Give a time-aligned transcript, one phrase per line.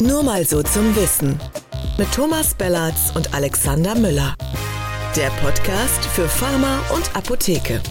[0.00, 1.38] Nur mal so zum Wissen.
[1.98, 4.34] Mit Thomas Bellatz und Alexander Müller.
[5.14, 7.82] Der Podcast für Pharma und Apotheke.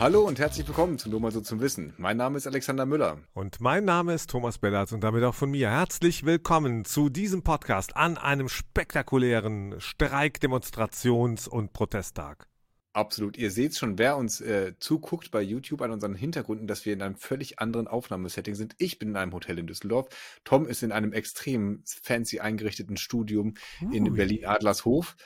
[0.00, 1.92] Hallo und herzlich willkommen zu Nur mal so zum Wissen.
[1.98, 3.18] Mein Name ist Alexander Müller.
[3.34, 5.68] Und mein Name ist Thomas Bellatz und damit auch von mir.
[5.68, 12.48] Herzlich willkommen zu diesem Podcast an einem spektakulären Streik-, Demonstrations- und Protesttag.
[12.94, 13.38] Absolut.
[13.38, 17.00] Ihr seht schon, wer uns äh, zuguckt bei YouTube an unseren Hintergründen, dass wir in
[17.00, 18.74] einem völlig anderen Aufnahmesetting sind.
[18.76, 20.08] Ich bin in einem Hotel in Düsseldorf.
[20.44, 23.90] Tom ist in einem extrem fancy eingerichteten Studium uh.
[23.92, 25.16] in Berlin-Adlershof.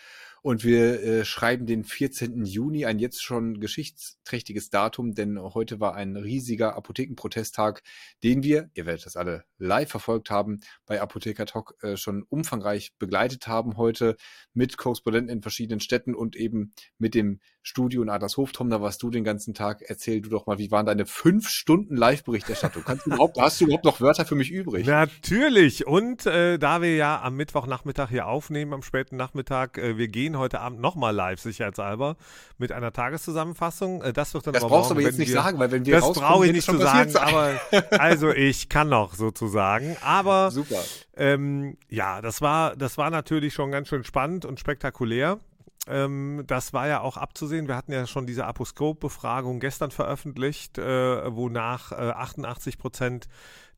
[0.47, 2.45] Und wir äh, schreiben den 14.
[2.45, 7.83] Juni, ein jetzt schon geschichtsträchtiges Datum, denn heute war ein riesiger Apothekenprotesttag,
[8.23, 12.93] den wir, ihr werdet das alle live verfolgt haben, bei Apotheker Talk äh, schon umfangreich
[12.97, 14.15] begleitet haben heute
[14.55, 18.53] mit Korrespondenten in verschiedenen Städten und eben mit dem Studio in Adlershof.
[18.53, 19.83] Tom, da warst du den ganzen Tag.
[19.85, 22.85] Erzähl du doch mal, wie waren deine fünf Stunden Live-Berichterstattung?
[22.87, 24.87] Kannst du überhaupt, hast du überhaupt noch Wörter für mich übrig?
[24.87, 25.85] Natürlich.
[25.85, 30.39] Und äh, da wir ja am Mittwochnachmittag hier aufnehmen, am späten Nachmittag, äh, wir gehen
[30.39, 32.17] heute Abend nochmal live, sicherheitshalber,
[32.57, 34.01] mit einer Tageszusammenfassung.
[34.01, 35.85] Äh, das wird dann Das aber brauchst du aber jetzt nicht wir, sagen, weil wenn
[35.85, 37.35] wir Das brauche ich nicht zu sagen, sein.
[37.35, 37.61] aber
[38.01, 39.97] also ich kann noch sozusagen.
[40.03, 40.85] Aber Super.
[41.17, 45.41] ähm, ja, das war, das war natürlich schon ganz schön spannend und spektakulär.
[45.87, 47.69] Ähm, das war ja auch abzusehen.
[47.69, 53.29] Wir hatten ja schon diese Aposkop-Befragung gestern veröffentlicht, äh, wonach äh, 88 Prozent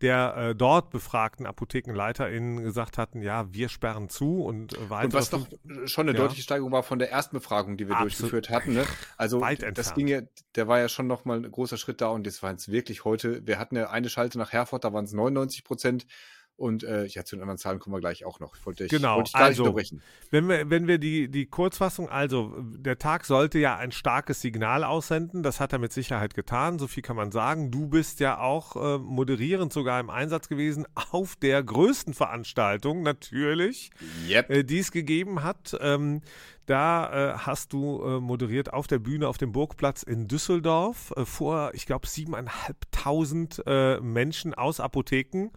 [0.01, 5.14] der äh, dort befragten ApothekenleiterInnen gesagt hatten, ja, wir sperren zu und äh, weitere Und
[5.14, 5.47] was doch
[5.86, 6.23] schon eine Ja.
[6.23, 8.12] deutliche Steigerung war von der ersten Befragung, die wir Absolut.
[8.12, 8.75] durchgeführt hatten.
[8.75, 8.86] Ne?
[9.17, 9.95] Also Weit das entfernt.
[9.97, 10.20] ging ja,
[10.55, 13.45] der war ja schon nochmal ein großer Schritt da und das war jetzt wirklich heute,
[13.47, 16.06] wir hatten ja eine Schalte nach Herford, da waren es 99 Prozent
[16.59, 18.56] und äh, ja, zu den anderen Zahlen kommen wir gleich auch noch.
[18.56, 20.03] Ich wollte dich, Genau, wollte ich gar also- nicht unterbrechen.
[20.31, 24.84] Wenn wir, wenn wir die, die Kurzfassung, also der Tag sollte ja ein starkes Signal
[24.84, 27.70] aussenden, das hat er mit Sicherheit getan, so viel kann man sagen.
[27.70, 33.91] Du bist ja auch äh, moderierend sogar im Einsatz gewesen auf der größten Veranstaltung, natürlich,
[34.29, 34.51] Yep.
[34.51, 35.77] äh, die es gegeben hat.
[35.81, 36.20] Ähm,
[36.67, 41.24] da äh, hast du äh, moderiert auf der Bühne auf dem Burgplatz in Düsseldorf äh,
[41.24, 45.51] vor, ich glaube, siebeneinhalbtausend äh, Menschen aus Apotheken.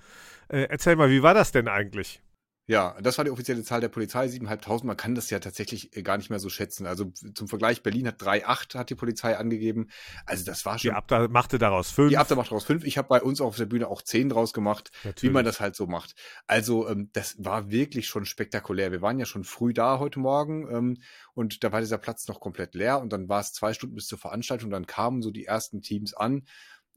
[0.52, 2.22] Äh, erzähl mal, wie war das denn eigentlich?
[2.68, 4.86] Ja, das war die offizielle Zahl der Polizei, 7.500.
[4.86, 6.86] Man kann das ja tatsächlich äh, gar nicht mehr so schätzen.
[6.86, 9.90] Also zum Vergleich, Berlin hat 3,8 hat die Polizei angegeben.
[10.26, 12.10] Also das war Die schon Abda machte daraus fünf.
[12.10, 12.84] Die Abda macht daraus fünf.
[12.84, 15.34] Ich habe bei uns auf der Bühne auch zehn draus gemacht, wie Natürlich.
[15.34, 16.16] man das halt so macht.
[16.48, 18.92] Also ähm, das war wirklich schon spektakulär.
[18.92, 20.98] Wir waren ja schon früh da heute Morgen ähm,
[21.34, 24.08] und da war dieser Platz noch komplett leer und dann war es zwei Stunden bis
[24.08, 24.70] zur Veranstaltung.
[24.70, 26.44] Dann kamen so die ersten Teams an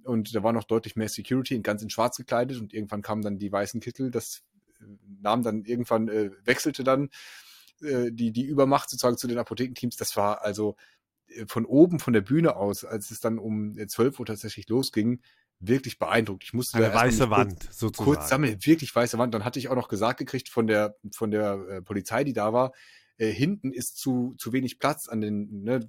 [0.04, 3.38] und da war noch deutlich mehr Security, ganz in Schwarz gekleidet und irgendwann kamen dann
[3.38, 4.10] die weißen Kittel.
[4.10, 4.42] Das
[4.80, 4.84] äh,
[5.20, 7.10] nahm dann irgendwann äh, wechselte dann
[7.82, 9.96] äh, die die Übermacht sozusagen zu den Apothekenteams.
[9.96, 10.76] Das war also
[11.28, 14.68] äh, von oben von der Bühne aus, als es dann um äh, 12 Uhr tatsächlich
[14.68, 15.20] losging,
[15.60, 16.44] wirklich beeindruckt.
[16.44, 18.04] Ich musste Eine weiße Wand, kurz, sozusagen.
[18.04, 19.34] kurz sammeln, wirklich weiße Wand.
[19.34, 22.52] Dann hatte ich auch noch gesagt gekriegt von der von der äh, Polizei, die da
[22.52, 22.72] war,
[23.16, 25.88] äh, hinten ist zu zu wenig Platz an den ne,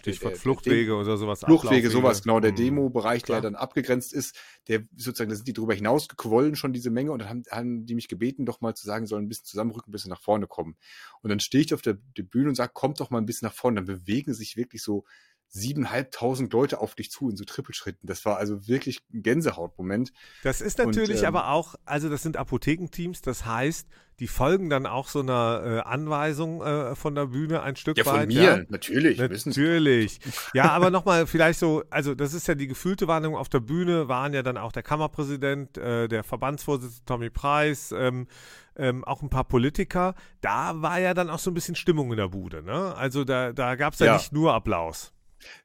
[0.00, 1.40] Stichwort der- der- Fluchtwege oder sowas.
[1.40, 2.56] Fluchtwege, sowas, genau, der Mhm.
[2.56, 4.36] Demobereich, der dann abgegrenzt ist,
[4.66, 7.86] der sozusagen, da sind die drüber hinaus gequollen schon diese Menge und dann haben, haben
[7.86, 10.48] die mich gebeten, doch mal zu sagen, sollen ein bisschen zusammenrücken, ein bisschen nach vorne
[10.48, 10.76] kommen.
[11.22, 13.46] Und dann stehe ich auf der, der Bühne und sage, kommt doch mal ein bisschen
[13.46, 13.76] nach vorne.
[13.76, 15.04] Dann bewegen sich wirklich so
[15.48, 18.06] siebeneinhalbtausend Leute auf dich zu in so Trippelschritten.
[18.06, 20.12] Das war also wirklich ein Gänsehautmoment.
[20.42, 23.88] Das ist Und, natürlich ähm, aber auch, also das sind Apothekenteams, das heißt,
[24.20, 28.04] die folgen dann auch so einer äh, Anweisung äh, von der Bühne ein Stück Ja,
[28.04, 28.28] von weit.
[28.28, 28.58] mir, Ja?
[28.68, 29.16] natürlich.
[29.18, 30.18] Natürlich.
[30.54, 33.36] Ja, aber nochmal vielleicht so, also das ist ja die gefühlte Wahrnehmung.
[33.36, 38.26] Auf der Bühne waren ja dann auch der Kammerpräsident, äh, der Verbandsvorsitzende Tommy Preis, ähm,
[38.76, 40.14] ähm, auch ein paar Politiker.
[40.40, 42.62] Da war ja dann auch so ein bisschen Stimmung in der Bude.
[42.62, 42.94] Ne?
[42.96, 44.16] Also da, da gab es ja, Ja.
[44.16, 45.12] nicht nur Applaus.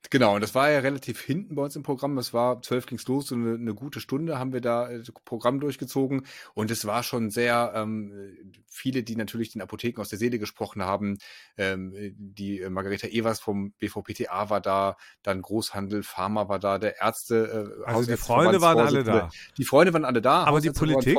[0.10, 2.16] Genau, und das war ja relativ hinten bei uns im Programm.
[2.16, 5.12] Das war zwölf ging's los, so eine, eine gute Stunde haben wir da äh, das
[5.26, 6.26] Programm durchgezogen.
[6.54, 10.84] Und es war schon sehr ähm, viele, die natürlich den Apotheken aus der Seele gesprochen
[10.84, 11.18] haben.
[11.58, 17.00] Ähm, die äh, Margareta Evers vom BVPTA war da, dann Großhandel, Pharma war da, der
[17.00, 17.82] Ärzte.
[17.86, 19.30] Äh, Also die Freunde waren alle da.
[19.58, 20.44] Die Freunde waren alle da.
[20.44, 21.18] Aber die Politik?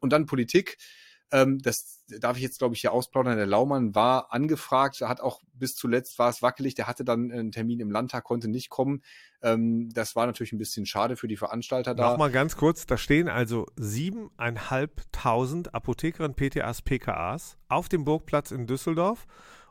[0.00, 0.78] Und dann Politik.
[1.32, 3.36] Ähm, das darf ich jetzt, glaube ich, hier ausplaudern.
[3.36, 7.50] Der Laumann war angefragt, hat auch bis zuletzt war es wackelig, der hatte dann einen
[7.50, 9.02] Termin im Landtag, konnte nicht kommen.
[9.42, 12.10] Ähm, das war natürlich ein bisschen schade für die Veranstalter da.
[12.10, 19.26] Nochmal ganz kurz, da stehen also siebeneinhalbtausend Apothekerinnen, PTAs, PKAs auf dem Burgplatz in Düsseldorf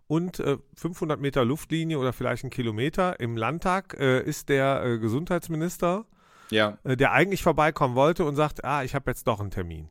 [0.07, 4.99] und äh, 500 Meter Luftlinie oder vielleicht ein Kilometer im Landtag äh, ist der äh,
[4.99, 6.05] Gesundheitsminister,
[6.51, 9.89] Ja, äh, der eigentlich vorbeikommen wollte und sagt, ah, ich habe jetzt doch einen Termin.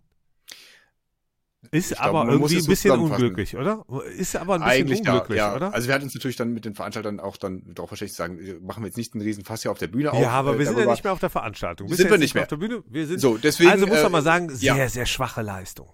[1.70, 3.84] Ist ich aber glaube, irgendwie ein bisschen unglücklich, oder?
[4.16, 5.56] Ist aber ein bisschen Eigentlich unglücklich, ja, ja.
[5.56, 5.74] oder?
[5.74, 8.82] Also wir hatten uns natürlich dann mit den Veranstaltern auch dann darauf verständigt sagen, machen
[8.82, 10.20] wir jetzt nicht einen riesen Fass hier auf der Bühne auf.
[10.20, 11.88] Ja, aber äh, wir sind ja nicht mehr auf der Veranstaltung.
[11.92, 12.44] Sind wir nicht mehr.
[12.44, 12.82] Auf der Bühne?
[12.88, 14.88] Wir sind, so, deswegen, also muss man mal äh, sagen, sehr, ja.
[14.88, 15.92] sehr schwache Leistung.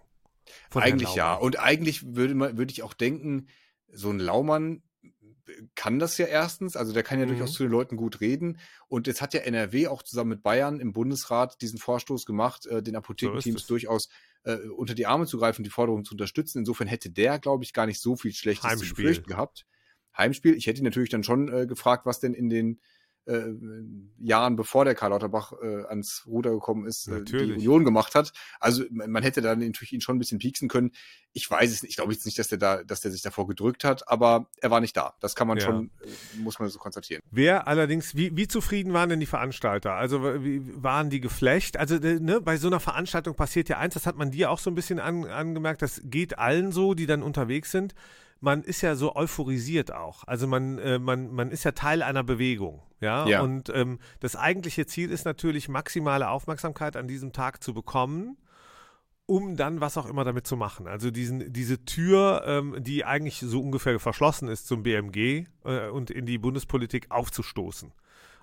[0.75, 1.35] Eigentlich ja.
[1.35, 3.49] Und eigentlich würde man, würde ich auch denken,
[3.93, 4.83] so ein Laumann
[5.75, 7.31] kann das ja erstens, also der kann ja mhm.
[7.31, 8.59] durchaus zu den Leuten gut reden.
[8.89, 12.83] Und jetzt hat ja NRW auch zusammen mit Bayern im Bundesrat diesen Vorstoß gemacht, äh,
[12.83, 14.09] den Apothekenteams so durchaus
[14.45, 16.59] äh, unter die Arme zu greifen, die Forderung zu unterstützen.
[16.59, 18.89] Insofern hätte der, glaube ich, gar nicht so viel Schlechtes Heimspiel.
[18.89, 19.67] zu befürchten gehabt.
[20.17, 20.55] Heimspiel.
[20.55, 22.81] Ich hätte ihn natürlich dann schon äh, gefragt, was denn in den
[23.27, 23.43] äh,
[24.19, 28.33] Jahren, bevor der Karl Lauterbach äh, ans Ruder gekommen ist, äh, die Union gemacht hat.
[28.59, 30.93] Also man hätte dann natürlich ihn schon ein bisschen pieksen können.
[31.33, 31.91] Ich weiß es nicht.
[31.91, 34.71] Ich glaube jetzt nicht, dass der da, dass der sich davor gedrückt hat, aber er
[34.71, 35.15] war nicht da.
[35.21, 35.65] Das kann man ja.
[35.65, 37.23] schon, äh, muss man so konstatieren.
[37.31, 39.95] Wer allerdings, wie, wie zufrieden waren denn die Veranstalter?
[39.95, 41.77] Also wie waren die geflecht?
[41.77, 44.71] Also ne, bei so einer Veranstaltung passiert ja eins, das hat man dir auch so
[44.71, 47.95] ein bisschen an, angemerkt, das geht allen so, die dann unterwegs sind
[48.41, 50.25] man ist ja so euphorisiert auch.
[50.25, 52.83] Also man, äh, man, man ist ja Teil einer Bewegung.
[53.01, 53.27] Ja.
[53.27, 53.43] ja.
[53.43, 58.37] Und ähm, das eigentliche Ziel ist natürlich, maximale Aufmerksamkeit an diesem Tag zu bekommen,
[59.27, 60.87] um dann was auch immer damit zu machen.
[60.87, 66.11] Also diesen, diese Tür, ähm, die eigentlich so ungefähr verschlossen ist zum BMG äh, und
[66.11, 67.93] in die Bundespolitik aufzustoßen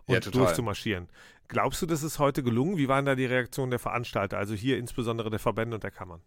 [0.05, 1.09] und ja, durchzumarschieren.
[1.47, 2.77] Glaubst du, das ist heute gelungen?
[2.77, 6.21] Wie waren da die Reaktionen der Veranstalter, also hier insbesondere der Verbände und der Kammern?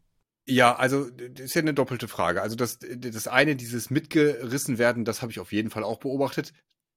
[0.50, 2.42] Ja, also das ist ja eine doppelte Frage.
[2.42, 6.52] Also das, das eine, dieses mitgerissen werden, das habe ich auf jeden Fall auch beobachtet.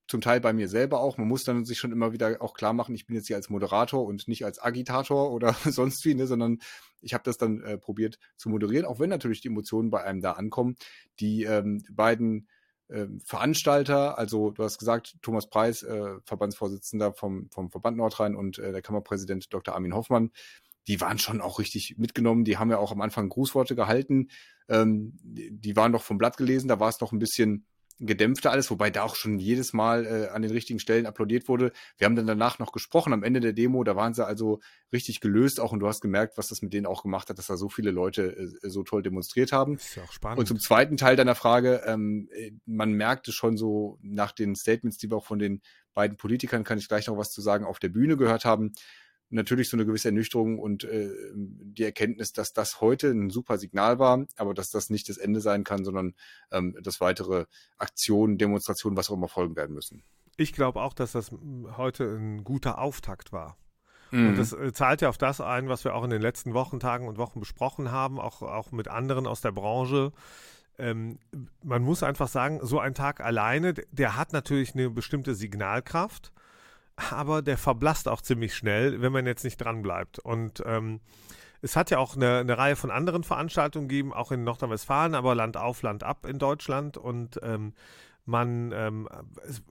[0.08, 1.18] Zum Teil bei mir selber auch.
[1.18, 3.50] Man muss dann sich schon immer wieder auch klar machen, ich bin jetzt hier als
[3.50, 6.60] Moderator und nicht als Agitator oder sonst wie, ne, sondern
[7.02, 10.22] ich habe das dann äh, probiert zu moderieren, auch wenn natürlich die Emotionen bei einem
[10.22, 10.76] da ankommen.
[11.20, 12.48] Die ähm, beiden
[12.88, 18.58] äh, Veranstalter, also du hast gesagt, Thomas Preis, äh, Verbandsvorsitzender vom, vom Verband Nordrhein und
[18.58, 19.76] äh, der Kammerpräsident Dr.
[19.76, 20.32] Armin Hoffmann,
[20.88, 22.44] die waren schon auch richtig mitgenommen.
[22.44, 24.30] Die haben ja auch am Anfang Grußworte gehalten.
[24.70, 27.66] Ähm, die waren doch vom Blatt gelesen, da war es noch ein bisschen
[28.00, 31.72] gedämpfter alles, wobei da auch schon jedes Mal äh, an den richtigen Stellen applaudiert wurde.
[31.98, 34.60] Wir haben dann danach noch gesprochen am Ende der Demo, da waren sie also
[34.92, 37.48] richtig gelöst auch und du hast gemerkt, was das mit denen auch gemacht hat, dass
[37.48, 39.76] da so viele Leute äh, so toll demonstriert haben.
[39.76, 40.40] Das ist ja auch spannend.
[40.40, 44.98] Und zum zweiten Teil deiner Frage, ähm, äh, man merkte schon so nach den Statements,
[44.98, 45.62] die wir auch von den
[45.94, 48.74] beiden Politikern, kann ich gleich noch was zu sagen, auf der Bühne gehört haben,
[49.34, 54.00] natürlich so eine gewisse Ernüchterung und äh, die Erkenntnis, dass das heute ein super Signal
[54.00, 56.14] war, aber dass das nicht das Ende sein kann, sondern
[56.52, 57.46] ähm, dass weitere
[57.78, 60.04] Aktionen, Demonstrationen, was auch immer folgen werden müssen.
[60.38, 61.32] Ich glaube auch, dass das
[61.78, 63.58] heute ein guter Auftakt war.
[64.12, 64.30] Mhm.
[64.30, 66.80] Und das äh, zahlt ja auf das ein, was wir auch in den letzten Wochen,
[66.80, 70.12] Tagen und Wochen besprochen haben, auch, auch mit anderen aus der Branche.
[70.78, 71.20] Ähm,
[71.64, 76.32] man muss einfach sagen, so ein Tag alleine, der hat natürlich eine bestimmte Signalkraft
[76.96, 80.20] aber der verblasst auch ziemlich schnell, wenn man jetzt nicht dran bleibt.
[80.20, 81.02] Und ähm,
[81.62, 85.34] es hat ja auch eine, eine, Reihe von anderen Veranstaltungen gegeben, auch in Nordrhein-Westfalen, aber
[85.34, 86.98] Land auf, Land ab in Deutschland.
[86.98, 87.74] Und ähm,
[88.26, 89.10] man, ähm,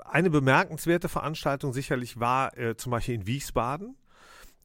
[0.05, 3.97] eine bemerkenswerte Veranstaltung sicherlich war äh, zum Beispiel in Wiesbaden.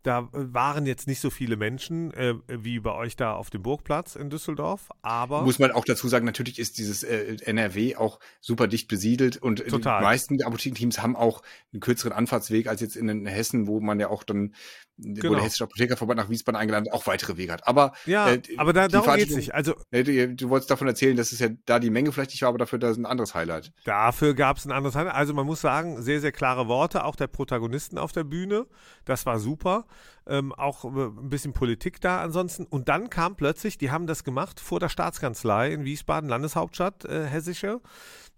[0.07, 4.15] Da waren jetzt nicht so viele Menschen äh, wie bei euch da auf dem Burgplatz
[4.15, 5.41] in Düsseldorf, aber.
[5.41, 9.67] Muss man auch dazu sagen, natürlich ist dieses äh, NRW auch super dicht besiedelt und
[9.67, 9.99] Total.
[9.99, 11.43] die meisten Apothekenteams haben auch
[11.73, 14.53] einen kürzeren Anfahrtsweg als jetzt in Hessen, wo man ja auch dann
[14.97, 15.29] genau.
[15.29, 15.43] wo der.
[15.43, 17.67] Hessische Apothekerverband nach Wiesbaden eingeladen auch weitere Wege hat.
[17.67, 19.53] Aber ja, äh, aber da, darum geht's nicht.
[19.53, 22.49] Also du, du, wolltest davon erzählen, dass es ja da die Menge vielleicht nicht war,
[22.49, 23.71] aber dafür da ist ein anderes Highlight.
[23.85, 25.15] Dafür gab es ein anderes Highlight.
[25.15, 28.67] Also man muss sagen, sehr sehr klare Worte auch der Protagonisten auf der Bühne.
[29.05, 29.85] Das war super.
[30.25, 32.65] Ähm, auch äh, ein bisschen Politik da ansonsten.
[32.65, 37.25] Und dann kam plötzlich, die haben das gemacht vor der Staatskanzlei in Wiesbaden, Landeshauptstadt äh,
[37.25, 37.79] hessische.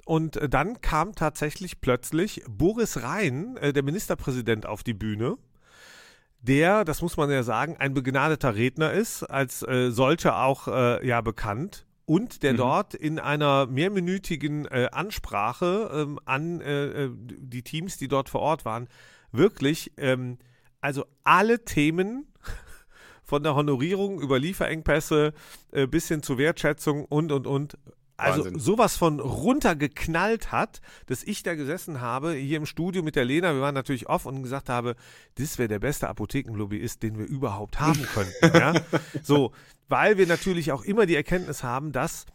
[0.06, 5.38] Und äh, dann kam tatsächlich plötzlich Boris Rhein, äh, der Ministerpräsident, auf die Bühne
[6.42, 11.06] der, das muss man ja sagen, ein begnadeter Redner ist, als äh, solcher auch äh,
[11.06, 12.58] ja bekannt und der mhm.
[12.58, 18.42] dort in einer mehrminütigen äh, Ansprache ähm, an äh, äh, die Teams, die dort vor
[18.42, 18.88] Ort waren,
[19.32, 20.40] wirklich ähm,
[20.82, 22.26] also alle Themen
[23.24, 25.34] von der Honorierung über Lieferengpässe
[25.72, 27.78] äh, bis hin zur Wertschätzung und und und
[28.20, 28.60] also Wahnsinn.
[28.60, 33.54] sowas von runtergeknallt hat, dass ich da gesessen habe, hier im Studio mit der Lena,
[33.54, 34.96] wir waren natürlich off und gesagt habe,
[35.36, 38.58] das wäre der beste Apothekenlobbyist, den wir überhaupt haben könnten.
[38.58, 38.74] ja?
[39.24, 39.52] So,
[39.88, 42.26] weil wir natürlich auch immer die Erkenntnis haben, dass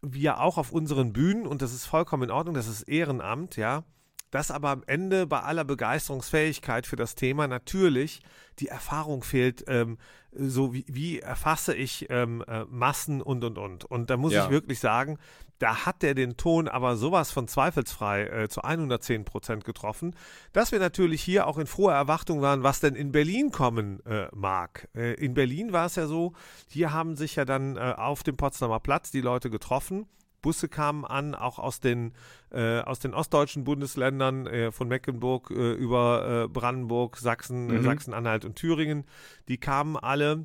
[0.00, 3.84] wir auch auf unseren Bühnen, und das ist vollkommen in Ordnung, das ist Ehrenamt, ja,
[4.32, 8.22] dass aber am Ende bei aller Begeisterungsfähigkeit für das Thema natürlich
[8.58, 9.98] die Erfahrung fehlt, ähm,
[10.32, 13.84] so wie, wie erfasse ich ähm, äh, Massen und und und.
[13.84, 14.44] Und da muss ja.
[14.44, 15.18] ich wirklich sagen,
[15.58, 20.16] da hat er den Ton aber sowas von zweifelsfrei äh, zu 110 Prozent getroffen,
[20.52, 24.28] dass wir natürlich hier auch in froher Erwartung waren, was denn in Berlin kommen äh,
[24.34, 24.88] mag.
[24.96, 26.32] Äh, in Berlin war es ja so,
[26.68, 30.06] hier haben sich ja dann äh, auf dem Potsdamer Platz die Leute getroffen
[30.42, 32.12] Busse kamen an, auch aus den,
[32.50, 37.82] äh, aus den ostdeutschen Bundesländern, äh, von Mecklenburg äh, über äh, Brandenburg, Sachsen, mhm.
[37.82, 39.04] Sachsen-Anhalt und Thüringen.
[39.48, 40.44] Die kamen alle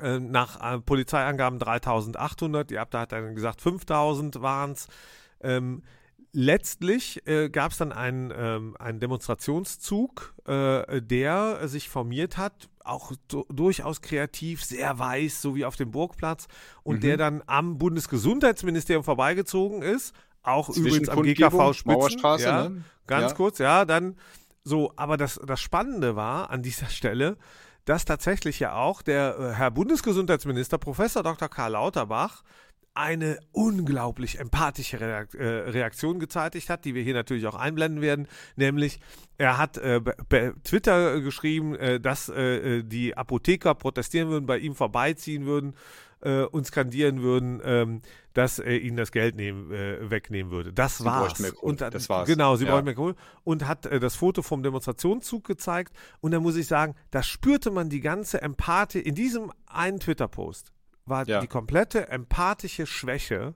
[0.00, 2.70] äh, nach äh, Polizeiangaben 3800.
[2.70, 4.88] Die Abda hat dann gesagt, 5000 waren es.
[5.40, 5.82] Ähm,
[6.32, 13.12] letztlich äh, gab es dann einen, ähm, einen Demonstrationszug, äh, der sich formiert hat, auch
[13.48, 16.46] durchaus kreativ, sehr weiß, so wie auf dem Burgplatz,
[16.82, 17.00] und mhm.
[17.00, 22.20] der dann am Bundesgesundheitsministerium vorbeigezogen ist, auch übrigens am GKV Spitzen.
[22.38, 22.84] Ja, ne?
[23.06, 23.36] Ganz ja.
[23.36, 24.16] kurz, ja, dann
[24.64, 27.36] so, aber das, das Spannende war an dieser Stelle,
[27.84, 31.48] dass tatsächlich ja auch der äh, Herr Bundesgesundheitsminister Professor Dr.
[31.48, 32.42] Karl Lauterbach
[32.96, 38.26] eine unglaublich empathische äh, Reaktion gezeitigt hat, die wir hier natürlich auch einblenden werden,
[38.56, 39.00] nämlich
[39.38, 44.74] er hat äh, bei Twitter geschrieben, äh, dass äh, die Apotheker protestieren würden, bei ihm
[44.74, 45.74] vorbeiziehen würden
[46.22, 48.00] äh, und skandieren würden, ähm,
[48.32, 50.72] dass er ihnen das Geld nehmen, äh, wegnehmen würde.
[50.72, 51.38] Das sie war's.
[51.60, 52.26] Und dann, das war's.
[52.26, 52.70] Genau, sie ja.
[52.70, 53.14] bräuchten mehr Kohle.
[53.44, 55.94] Und hat äh, das Foto vom Demonstrationszug gezeigt.
[56.20, 60.72] Und da muss ich sagen, da spürte man die ganze Empathie in diesem einen Twitter-Post
[61.06, 61.40] war ja.
[61.40, 63.54] die komplette empathische Schwäche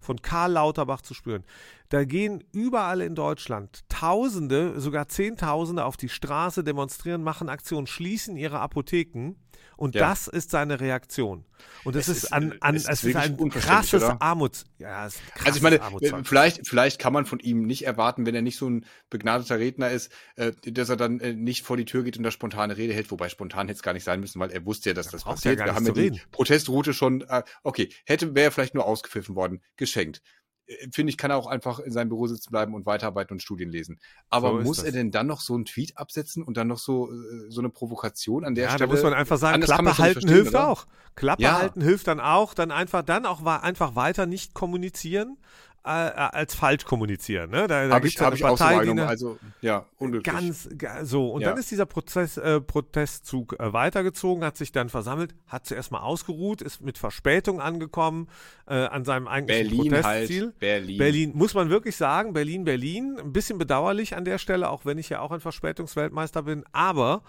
[0.00, 1.44] von Karl Lauterbach zu spüren.
[1.90, 8.36] Da gehen überall in Deutschland Tausende, sogar Zehntausende auf die Straße, demonstrieren, machen Aktionen, schließen
[8.36, 9.34] ihre Apotheken
[9.76, 10.08] und ja.
[10.08, 11.44] das ist seine Reaktion.
[11.84, 14.66] Und es, es ist, an, an es ist, ist ein krasses Armuts.
[14.78, 15.62] Ja, es krasses also ich
[16.02, 19.58] meine, vielleicht, vielleicht kann man von ihm nicht erwarten, wenn er nicht so ein begnadeter
[19.58, 22.76] Redner ist, äh, dass er dann äh, nicht vor die Tür geht und da spontane
[22.76, 23.10] Rede hält.
[23.10, 25.24] Wobei spontan hätte es gar nicht sein müssen, weil er wusste ja, dass das, das
[25.24, 25.58] passiert.
[25.58, 26.20] Ja Wir haben ja die reden.
[26.30, 27.22] Protestroute schon.
[27.22, 30.22] Äh, okay, hätte wäre vielleicht nur ausgepfiffen worden, geschenkt.
[30.66, 33.40] Äh, finde ich, kann er auch einfach in seinem Büro sitzen bleiben und weiterarbeiten und
[33.40, 33.98] Studien lesen.
[34.28, 34.86] Aber so muss das.
[34.86, 37.70] er denn dann noch so einen Tweet absetzen und dann noch so, äh, so eine
[37.70, 38.88] Provokation an der ja, Stelle?
[38.88, 40.68] Da muss man einfach sagen, Klappe halten hilft oder?
[40.68, 40.86] auch.
[41.16, 41.58] Klappe ja.
[41.58, 45.36] halten hilft dann auch, dann einfach, dann auch einfach weiter nicht kommunizieren,
[45.82, 47.50] als falsch kommunizieren.
[47.50, 47.66] Ne?
[47.66, 50.34] Da, da habe ich, hab ich Partei, so eine, also ja, unglücklich.
[50.34, 50.68] Ganz,
[51.02, 51.30] so.
[51.30, 51.50] Und ja.
[51.50, 56.00] dann ist dieser Prozess, äh, Protestzug äh, weitergezogen, hat sich dann versammelt, hat zuerst mal
[56.00, 58.28] ausgeruht, ist mit Verspätung angekommen
[58.66, 60.42] äh, an seinem eigentlichen Berlin halt, Protestziel.
[60.42, 60.98] Halt, Berlin.
[60.98, 63.18] Berlin, muss man wirklich sagen, Berlin, Berlin.
[63.18, 67.22] Ein bisschen bedauerlich an der Stelle, auch wenn ich ja auch ein Verspätungsweltmeister bin, aber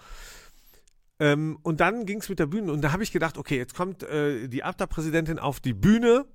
[1.20, 3.74] ähm, und dann ging es mit der Bühne und da habe ich gedacht, okay, jetzt
[3.74, 6.26] kommt äh, die ABDA-Präsidentin auf die Bühne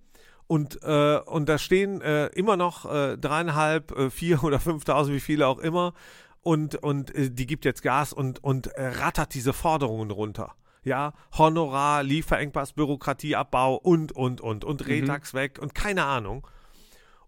[0.47, 5.19] und, äh, und da stehen äh, immer noch äh, dreieinhalb, äh, vier oder fünftausend, wie
[5.19, 5.93] viele auch immer.
[6.41, 10.55] Und, und äh, die gibt jetzt Gas und, und äh, rattert diese Forderungen runter.
[10.83, 14.87] Ja, Honorar, Lieferengpass, Bürokratieabbau und, und, und, und mhm.
[14.87, 15.37] Retax mhm.
[15.37, 16.47] weg und keine Ahnung.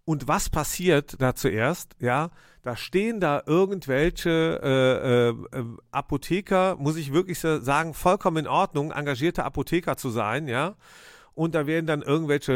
[0.05, 1.95] Und was passiert da zuerst?
[1.99, 2.31] Ja,
[2.63, 4.59] da stehen da irgendwelche
[5.53, 10.75] äh, äh, Apotheker, muss ich wirklich sagen, vollkommen in Ordnung, engagierte Apotheker zu sein, ja
[11.39, 12.51] und da werden dann irgendwelche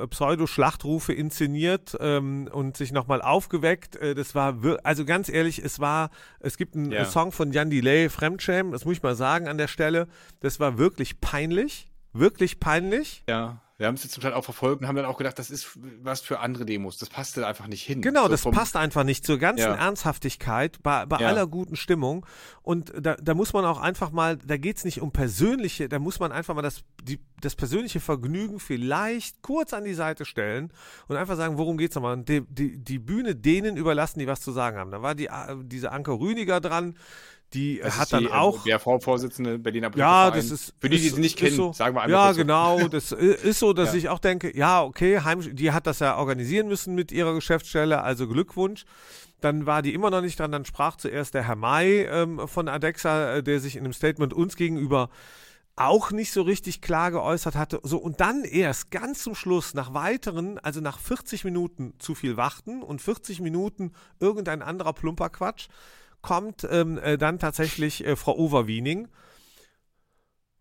[0.00, 3.96] äh, Pseudo-Schlachtrufe inszeniert ähm, und sich nochmal aufgeweckt.
[3.96, 7.04] Äh, das war, also ganz ehrlich, es war, es gibt einen ja.
[7.04, 10.06] Song von Jan Delay, Fremdschämen, das muss ich mal sagen an der Stelle.
[10.38, 13.24] Das war wirklich peinlich, wirklich peinlich.
[13.28, 13.60] Ja.
[13.78, 15.78] Wir haben es jetzt zum Teil auch verfolgt und haben dann auch gedacht, das ist
[16.02, 16.98] was für andere Demos.
[16.98, 18.02] Das passte einfach nicht hin.
[18.02, 19.74] Genau, so das passt einfach nicht zur ganzen ja.
[19.76, 21.28] Ernsthaftigkeit, bei, bei ja.
[21.28, 22.26] aller guten Stimmung.
[22.62, 26.18] Und da, da muss man auch einfach mal, da geht's nicht um persönliche, da muss
[26.18, 30.72] man einfach mal das, die, das persönliche Vergnügen vielleicht kurz an die Seite stellen
[31.06, 32.14] und einfach sagen, worum geht's nochmal?
[32.14, 34.90] Und die, die, die Bühne denen überlassen, die was zu sagen haben.
[34.90, 35.28] Da war die,
[35.62, 36.96] diese Anke Rüniger dran,
[37.54, 38.62] die das hat dann die, auch.
[38.64, 40.74] Der Vorsitzende Berliner Ja, das ist.
[40.78, 42.26] Für die, die sie nicht kennen, so, sagen wir einfach.
[42.26, 42.78] Ja, genau.
[42.78, 42.88] So.
[42.98, 43.98] Das ist so, dass ja.
[43.98, 48.02] ich auch denke, ja, okay, Heim, die hat das ja organisieren müssen mit ihrer Geschäftsstelle,
[48.02, 48.84] also Glückwunsch.
[49.40, 50.52] Dann war die immer noch nicht dran.
[50.52, 54.34] Dann sprach zuerst der Herr May ähm, von Adexa, äh, der sich in einem Statement
[54.34, 55.10] uns gegenüber
[55.78, 57.80] auch nicht so richtig klar geäußert hatte.
[57.84, 62.36] So, und dann erst ganz zum Schluss, nach weiteren, also nach 40 Minuten zu viel
[62.36, 65.68] warten und 40 Minuten irgendein anderer Plumperquatsch,
[66.22, 69.08] kommt ähm, äh, dann tatsächlich äh, Frau Overwiening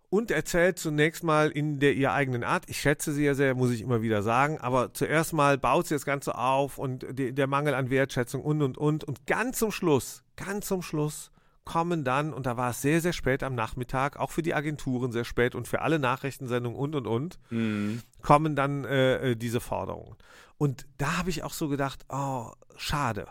[0.09, 2.65] und erzählt zunächst mal in der ihr eigenen Art.
[2.67, 5.95] Ich schätze sie ja sehr, muss ich immer wieder sagen, aber zuerst mal baut sie
[5.95, 9.71] das Ganze auf und de, der Mangel an Wertschätzung und und und und ganz zum
[9.71, 11.31] Schluss, ganz zum Schluss
[11.65, 15.11] kommen dann, und da war es sehr, sehr spät am Nachmittag, auch für die Agenturen
[15.11, 18.01] sehr spät und für alle Nachrichtensendungen und und und, mhm.
[18.21, 20.15] kommen dann äh, äh diese Forderungen.
[20.57, 23.27] Und da habe ich auch so gedacht, oh, schade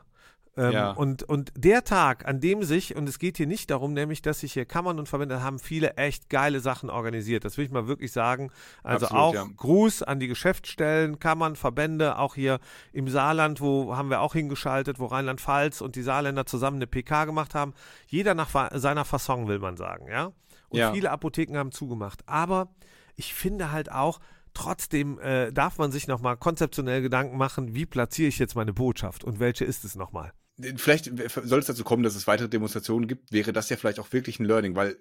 [0.58, 0.90] Ähm, Ja.
[0.92, 4.40] und, und der Tag, an dem sich, und es geht hier nicht darum, nämlich, dass
[4.40, 7.44] sich hier Kammern und Verbände haben viele echt geile Sachen organisiert.
[7.44, 8.50] Das will ich mal wirklich sagen.
[8.82, 9.46] Also Absolut, auch ja.
[9.56, 12.58] Gruß an die Geschäftsstellen, Kammern, Verbände, auch hier
[12.92, 17.26] im Saarland, wo haben wir auch hingeschaltet, wo Rheinland-Pfalz und die Saarländer zusammen eine PK
[17.26, 17.74] gemacht haben.
[18.06, 20.32] Jeder nach seiner Fasson, will man sagen, ja.
[20.68, 20.92] Und Ja.
[20.92, 22.22] viele Apotheken haben zugemacht.
[22.26, 22.68] Aber
[23.14, 24.20] ich finde halt auch,
[24.54, 29.22] trotzdem äh, darf man sich nochmal konzeptionell Gedanken machen, wie platziere ich jetzt meine Botschaft
[29.22, 30.32] und welche ist es nochmal?
[30.76, 31.10] Vielleicht
[31.44, 34.40] soll es dazu kommen, dass es weitere Demonstrationen gibt, wäre das ja vielleicht auch wirklich
[34.40, 34.96] ein Learning, weil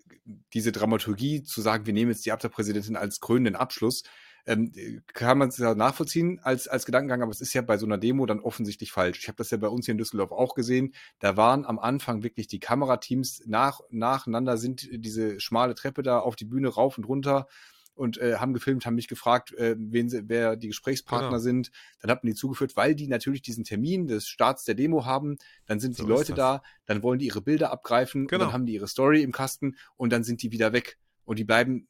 [0.54, 4.04] diese Dramaturgie zu sagen, wir nehmen jetzt die Abteilpräsidentin als krönenden Abschluss,
[4.48, 4.72] ähm,
[5.14, 7.98] kann man es ja nachvollziehen als, als Gedankengang, aber es ist ja bei so einer
[7.98, 9.20] Demo dann offensichtlich falsch.
[9.20, 10.94] Ich habe das ja bei uns hier in Düsseldorf auch gesehen.
[11.20, 16.36] Da waren am Anfang wirklich die Kamerateams nach, nacheinander sind diese schmale Treppe da auf
[16.36, 17.48] die Bühne rauf und runter
[17.96, 21.40] und äh, haben gefilmt, haben mich gefragt, äh, wen sie, wer die Gesprächspartner Genau.
[21.40, 21.72] sind.
[22.02, 25.38] Dann hat man die zugeführt, weil die natürlich diesen Termin des Starts der Demo haben.
[25.66, 26.38] Dann sind So die Leute das.
[26.38, 28.46] da, dann wollen die ihre Bilder abgreifen Genau.
[28.46, 30.98] dann haben die ihre Story im Kasten und dann sind die wieder weg.
[31.26, 31.88] Und die bleiben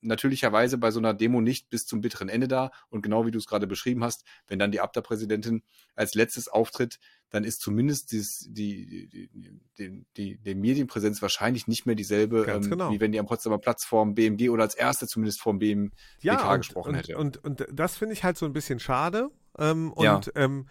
[0.00, 2.70] natürlicherweise bei so einer Demo nicht bis zum bitteren Ende da.
[2.90, 5.62] Und genau wie du es gerade beschrieben hast, wenn dann die Abda-Präsidentin
[5.94, 6.98] als letztes auftritt,
[7.30, 9.30] dann ist zumindest dies, die, die,
[9.78, 12.90] die, die, die Medienpräsenz wahrscheinlich nicht mehr dieselbe, ähm, genau.
[12.90, 16.52] wie wenn die am Potsdamer Platz vorm BMG oder als erste zumindest vorm BM, PK
[16.52, 17.18] und, gesprochen und, hätte.
[17.18, 19.30] Und, und das finde ich halt so ein bisschen schade.
[19.58, 20.16] Ähm, Ja.
[20.16, 20.68] Und ähm,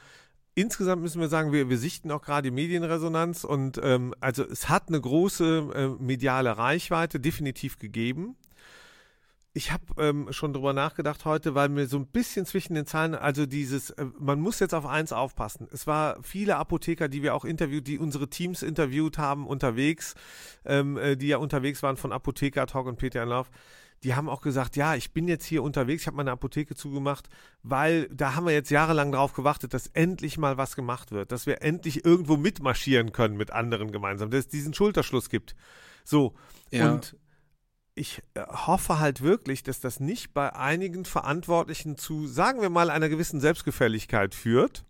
[0.58, 4.70] insgesamt müssen wir sagen, wir, wir sichten auch gerade die Medienresonanz und ähm, also es
[4.70, 8.36] hat eine große äh, mediale Reichweite definitiv gegeben.
[9.54, 13.14] Ich habe ähm, schon drüber nachgedacht heute, weil mir so ein bisschen zwischen den Zahlen,
[13.14, 15.68] also dieses, äh, man muss jetzt auf eins aufpassen.
[15.72, 20.16] Es war viele Apotheker, die wir auch interviewt, die unsere Teams interviewt haben unterwegs,
[20.66, 23.52] ähm, äh, die ja unterwegs waren von Apotheker Talk und Peter Lauf.
[24.04, 27.30] Die haben auch gesagt, ja, ich bin jetzt hier unterwegs, ich habe meine Apotheke zugemacht,
[27.63, 31.46] weil da haben wir jetzt jahrelang drauf gewartet, dass endlich mal was gemacht wird, dass
[31.48, 35.56] wir endlich irgendwo mitmarschieren können mit anderen gemeinsam, dass es diesen Schulterschluss gibt.
[36.04, 36.36] So,
[36.72, 36.94] Ja.
[36.94, 37.16] und
[37.96, 42.92] ich äh, hoffe halt wirklich, dass das nicht bei einigen Verantwortlichen zu, sagen wir mal,
[42.92, 44.86] einer gewissen Selbstgefälligkeit führt.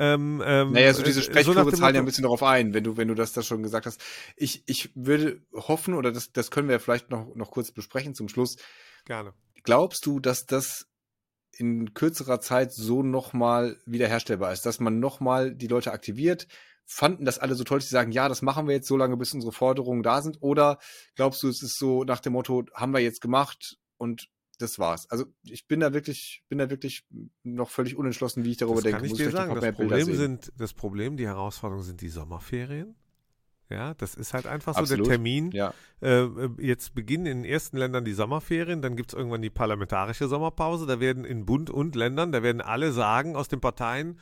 [0.00, 2.72] Ähm, ähm, Naja, so diese äh, Sprechchöre nach dem zahlen ja ein bisschen darauf ein,
[2.72, 4.00] wenn du, wenn du das da schon gesagt hast.
[4.36, 8.14] Ich, ich würde hoffen, oder das, das können wir ja vielleicht noch, noch kurz besprechen
[8.14, 8.56] zum Schluss.
[9.04, 9.34] Gerne.
[9.64, 10.86] Glaubst du, dass das
[11.50, 16.46] in kürzerer Zeit so nochmal wiederherstellbar ist, dass man nochmal die Leute aktiviert?
[16.86, 19.16] Fanden das alle so toll, dass sie sagen, ja, das machen wir jetzt so lange,
[19.16, 20.38] bis unsere Forderungen da sind?
[20.40, 20.78] Oder
[21.16, 24.28] glaubst du, es ist so nach dem Motto, haben wir jetzt gemacht und
[24.58, 25.10] das war's?
[25.10, 27.04] Also ich bin da wirklich, bin da wirklich
[27.42, 28.96] noch völlig unentschlossen, wie ich darüber Das denke.
[28.98, 29.54] kann ich Muss dir sagen.
[29.54, 32.94] Das Problem, sind, das Problem, die Herausforderung sind die Sommerferien.
[33.70, 35.06] Ja, das ist halt einfach so Absolut.
[35.06, 35.50] der Termin.
[35.52, 36.28] Ja, Äh,
[36.58, 40.86] jetzt beginnen in den ersten Ländern die Sommerferien, dann gibt es irgendwann die parlamentarische Sommerpause.
[40.86, 44.18] Da werden in Bund und Ländern, da werden alle sagen aus den Parteien,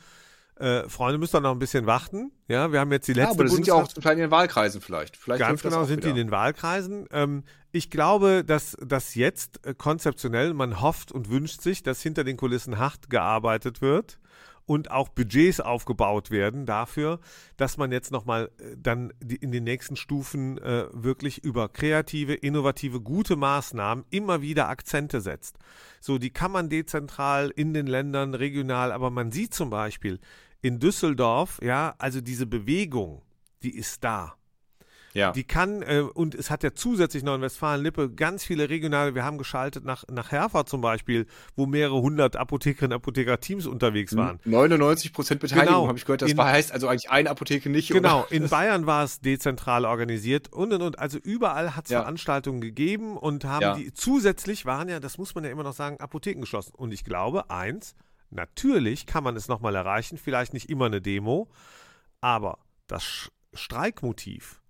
[0.59, 2.31] äh, Freunde, müsst ihr noch ein bisschen warten.
[2.47, 4.19] Ja, wir haben jetzt die ja letzte aber das sind ja auch zum Teil in
[4.19, 5.17] den Wahlkreisen vielleicht.
[5.17, 6.25] vielleicht Ganz genau sind die in wieder.
[6.25, 7.07] den Wahlkreisen.
[7.11, 12.23] Ähm, ich glaube, dass, dass jetzt äh, konzeptionell man hofft und wünscht sich, dass hinter
[12.23, 14.19] den Kulissen hart gearbeitet wird
[14.67, 17.19] und auch Budgets aufgebaut werden dafür,
[17.55, 22.35] dass man jetzt nochmal äh, dann die, in den nächsten Stufen äh, wirklich über kreative,
[22.35, 25.57] innovative, gute Maßnahmen immer wieder Akzente setzt.
[26.01, 30.19] So, die kann man dezentral in den Ländern, regional, aber man sieht zum Beispiel
[30.67, 33.21] in Düsseldorf, ja, also diese Bewegung,
[33.63, 34.33] die ist da.
[35.13, 35.31] Ja.
[35.31, 39.83] Die kann, äh, und es hat ja zusätzlich Nordrhein-Westfalen-Lippe ganz viele regionale, wir haben geschaltet
[39.83, 41.25] nach, nach Herford zum Beispiel,
[41.55, 44.39] wo mehrere hundert Apothekerinnen und Apotheker-Teams unterwegs waren.
[44.45, 45.87] 99 Prozent Beteiligung Genau.
[45.87, 46.21] habe ich gehört.
[46.21, 47.89] Das In- war, heißt also eigentlich eine Apotheke nicht.
[47.89, 48.31] Genau, Oder?
[48.31, 50.99] in Bayern war es dezentral organisiert und und und.
[50.99, 52.01] Also überall hat es Ja.
[52.01, 53.75] Veranstaltungen gegeben und haben Ja.
[53.75, 56.73] die zusätzlich waren ja, das muss man ja immer noch sagen, Apotheken geschlossen.
[56.75, 57.95] Und ich glaube, eins,
[58.29, 61.49] natürlich kann man es nochmal erreichen, vielleicht nicht immer eine Demo,
[62.21, 64.61] aber das Streikmotiv,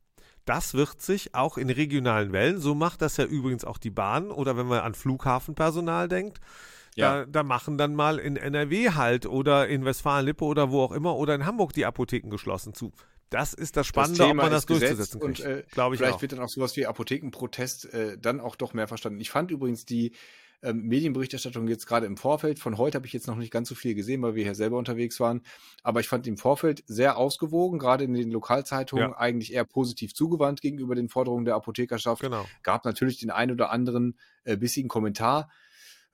[0.46, 4.32] das wird sich auch in regionalen Wellen, so macht das ja übrigens auch die Bahn
[4.32, 6.40] oder wenn man an Flughafenpersonal denkt,
[6.96, 7.20] Ja.
[7.20, 11.16] da, da machen dann mal in NRW halt oder in Westfalen-Lippe oder wo auch immer
[11.16, 12.92] oder in Hamburg die Apotheken geschlossen zu.
[13.30, 15.42] Das ist das Spannende, ob man das durchzusetzen kriegt.
[15.42, 16.22] äh, Glaube ich vielleicht auch.
[16.22, 19.20] wird dann auch sowas wie Apothekenprotest äh, dann auch doch mehr verstanden.
[19.20, 20.14] Ich fand übrigens die
[20.64, 23.76] ähm, Medienberichterstattung jetzt gerade im Vorfeld, von heute habe ich jetzt noch nicht ganz so
[23.76, 25.42] viel gesehen, weil wir hier selber unterwegs waren,
[25.84, 29.18] aber ich fand im Vorfeld sehr ausgewogen, gerade in den Lokalzeitungen Ja.
[29.18, 32.22] eigentlich eher positiv zugewandt gegenüber den Forderungen der Apothekerschaft.
[32.22, 32.46] Genau.
[32.64, 35.50] Gab natürlich den einen oder anderen äh, bissigen Kommentar,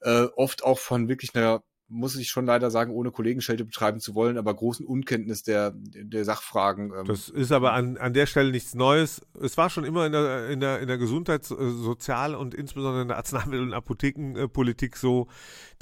[0.01, 4.15] äh, oft auch von wirklich einer muss ich schon leider sagen, ohne Kollegenschelte betreiben zu
[4.15, 6.91] wollen, aber großen Unkenntnis der, der Sachfragen.
[6.97, 9.21] ähm, Das ist aber an, an der Stelle nichts Neues.
[9.39, 13.03] Es war schon immer in der, in der, in der Gesundheits-, äh, Sozial- und insbesondere
[13.03, 15.27] in der Arzneimittel- und Apothekenpolitik so.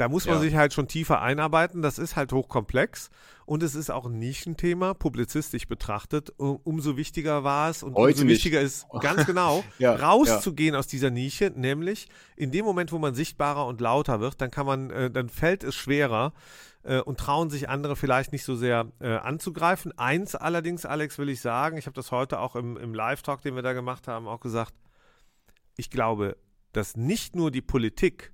[0.01, 0.41] Da muss man Ja.
[0.41, 1.83] sich halt schon tiefer einarbeiten.
[1.83, 3.11] Das ist halt hochkomplex.
[3.45, 6.31] und es ist auch ein Nischenthema, publizistisch betrachtet.
[6.37, 11.09] umso wichtiger war es und Heute umso wichtiger ist, ganz genau, Ja, rauszugehen aus dieser
[11.11, 15.11] Nische, nämlich in dem Moment, wo man sichtbarer und lauter wird, dann kann man, äh,
[15.11, 16.33] dann fällt es schwerer
[16.83, 19.91] äh, und trauen sich andere vielleicht nicht so sehr äh, anzugreifen.
[19.99, 23.53] Eins allerdings, Alex, will ich sagen, ich habe das heute auch im, im Live-Talk, den
[23.55, 24.73] wir da gemacht haben, auch gesagt,
[25.75, 26.37] ich glaube,
[26.71, 28.31] dass nicht nur die Politik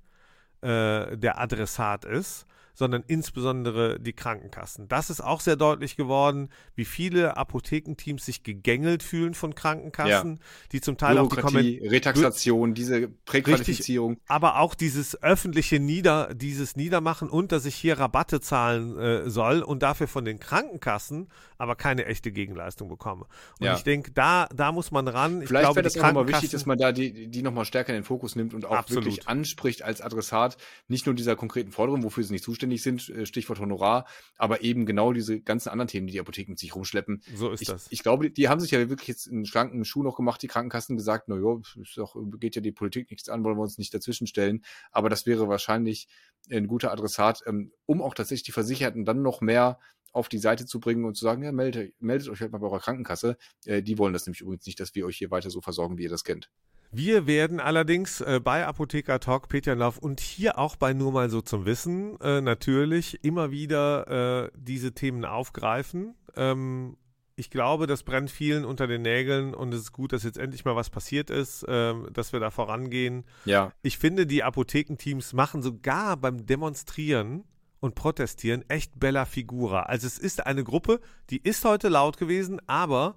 [0.62, 2.46] äh, der Adressat ist,
[2.78, 4.86] sondern insbesondere die Krankenkassen.
[4.86, 10.42] Das ist auch sehr deutlich geworden, wie viele Apothekenteams sich gegängelt fühlen von Krankenkassen, ja.
[10.70, 14.12] die zum Teil auch die Kommen Retaxation, diese Präqualifizierung.
[14.12, 19.28] Richtig, aber auch dieses öffentliche Nieder, dieses Niedermachen und dass ich hier Rabatte zahlen äh,
[19.28, 21.26] soll und dafür von den Krankenkassen
[21.58, 23.26] aber keine echte Gegenleistung bekomme.
[23.58, 23.74] Und ja.
[23.74, 25.42] ich denke, da, da muss man ran.
[25.42, 27.96] Ich Vielleicht wäre das auch nochmal wichtig, dass man da die, die nochmal stärker in
[27.96, 29.04] den Fokus nimmt und auch Absolut.
[29.04, 33.24] wirklich anspricht als Adressat, nicht nur dieser konkreten Forderung, wofür sie nicht zuständig sind, äh,
[33.24, 37.22] Stichwort Honorar, aber eben genau diese ganzen anderen Themen, die die Apotheken mit sich rumschleppen.
[37.34, 37.86] So ist ich, das.
[37.90, 40.96] Ich glaube, die haben sich ja wirklich jetzt einen schlanken Schuh noch gemacht, die Krankenkassen
[40.96, 43.94] gesagt, na ja, ist doch, geht ja die Politik nichts an, wollen wir uns nicht
[43.94, 44.64] dazwischenstellen.
[44.90, 46.08] Aber das wäre wahrscheinlich
[46.50, 49.78] ein guter Adressat, ähm, um auch tatsächlich die Versicherten dann noch mehr
[50.12, 52.66] auf die Seite zu bringen und zu sagen, ja, meldet, meldet euch halt mal bei
[52.66, 53.36] eurer Krankenkasse.
[53.64, 56.04] Äh, die wollen das nämlich übrigens nicht, dass wir euch hier weiter so versorgen, wie
[56.04, 56.50] ihr das kennt.
[56.90, 61.28] Wir werden allerdings äh, bei Apotheker Talk, Peter Lauf und hier auch bei Nur mal
[61.28, 66.14] so zum Wissen äh, natürlich immer wieder äh, diese Themen aufgreifen.
[66.34, 66.96] Ähm,
[67.36, 70.64] ich glaube, das brennt vielen unter den Nägeln und es ist gut, dass jetzt endlich
[70.64, 73.24] mal was passiert ist, ähm, dass wir da vorangehen.
[73.44, 73.72] Ja.
[73.82, 77.44] Ich finde, die Apothekenteams machen sogar beim Demonstrieren
[77.80, 79.82] und protestieren echt bella figura.
[79.82, 83.14] Also es ist eine Gruppe, die ist heute laut gewesen, aber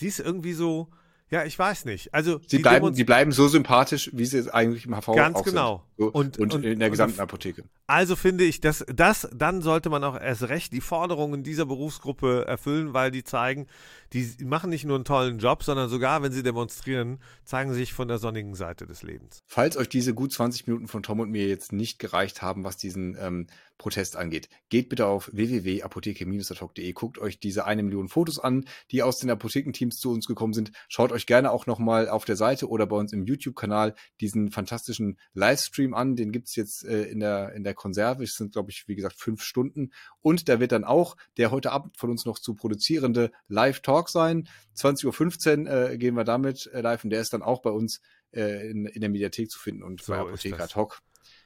[0.00, 0.88] die ist irgendwie so,
[1.32, 2.12] ja, ich weiß nicht.
[2.12, 5.82] Also sie bleiben, die bleiben so sympathisch, wie sie es eigentlich im HV ganz genau
[5.96, 6.06] sind.
[6.06, 7.64] So, und, und, und, in der gesamten Apotheke.
[7.86, 12.44] Also finde ich, dass das dann sollte man auch erst recht die Forderungen dieser Berufsgruppe
[12.46, 13.66] erfüllen, weil die zeigen,
[14.12, 17.94] die machen nicht nur einen tollen Job, sondern sogar, wenn sie demonstrieren, zeigen sie sich
[17.94, 19.40] von der sonnigen Seite des Lebens.
[19.46, 22.76] Falls euch diese gut 20 Minuten von Tom und mir jetzt nicht gereicht haben, was
[22.76, 23.46] diesen ähm,
[23.82, 29.18] Protest angeht, geht bitte auf www.apotheke-talk.de, guckt euch diese eine Million Fotos an, die aus
[29.18, 30.70] den Apothekenteams zu uns gekommen sind.
[30.88, 35.18] Schaut euch gerne auch nochmal auf der Seite oder bei uns im YouTube-Kanal diesen fantastischen
[35.34, 36.14] Livestream an.
[36.14, 38.22] Den gibt's jetzt äh, in, der, in der Konserve.
[38.22, 39.90] Es sind, glaube ich, wie gesagt, fünf Stunden.
[40.20, 44.48] Und da wird dann auch der heute Abend von uns noch zu produzierende Live-Talk sein.
[44.76, 48.00] 20.15 Uhr äh, gehen wir damit äh, live und der ist dann auch bei uns
[48.30, 51.02] äh, in, in der Mediathek zu finden und so bei Apotheker Talk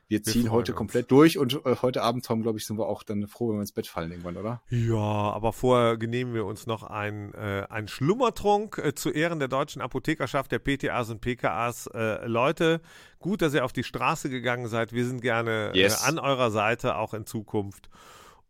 [0.09, 0.79] wir ziehen wir heute uns.
[0.79, 3.57] komplett durch und äh, heute Abend, Tom, glaube ich, sind wir auch dann froh, wenn
[3.57, 4.63] wir ins Bett fallen irgendwann, oder?
[4.71, 9.49] Ja, aber vorher genehmen wir uns noch ein, äh, ein Schlummertrunk äh, zu Ehren der
[9.49, 11.89] deutschen Apothekerschaft, der PTAs und PKAs.
[11.89, 12.81] Äh, Leute,
[13.19, 14.93] gut, dass ihr auf die Straße gegangen seid.
[14.93, 16.05] Wir sind gerne äh, yes.
[16.05, 17.91] an eurer Seite, auch in Zukunft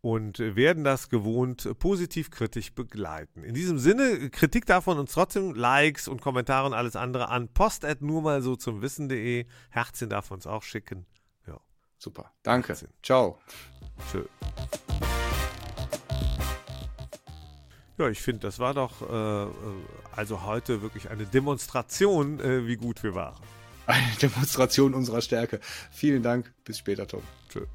[0.01, 3.43] und werden das gewohnt positiv kritisch begleiten.
[3.43, 7.85] In diesem Sinne, Kritik davon uns trotzdem Likes und Kommentare und alles andere an post
[8.01, 9.47] nur mal so zum Wissen.de.
[9.71, 11.07] Herzchen darf uns auch schicken.
[11.97, 12.31] Super.
[12.43, 12.75] Danke.
[13.01, 13.39] Ciao.
[14.11, 14.25] Tschö.
[17.97, 19.49] Ja, ich finde, das war doch äh, äh,
[20.15, 23.41] also heute wirklich eine Demonstration, äh, wie gut wir waren.
[23.87, 25.59] Eine Demonstration unserer Stärke.
[25.91, 26.53] Vielen Dank.
[26.63, 27.23] Bis später, Tom.
[27.49, 27.65] Tschö.